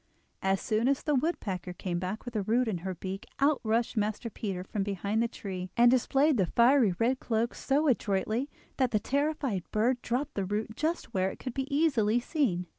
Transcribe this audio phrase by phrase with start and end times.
[0.41, 3.95] As soon as the woodpecker came back with the root in her beak out rushed
[3.95, 8.89] Master Peter from behind the tree and displayed the fiery red cloak so adroitly that
[8.89, 12.65] the terrified bird dropped the root just where it could be easily seen.